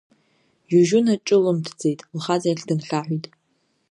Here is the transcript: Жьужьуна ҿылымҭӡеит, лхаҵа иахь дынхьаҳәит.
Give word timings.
Жьужьуна 0.69 1.13
ҿылымҭӡеит, 1.25 1.99
лхаҵа 2.15 2.47
иахь 2.49 2.63
дынхьаҳәит. 2.67 3.25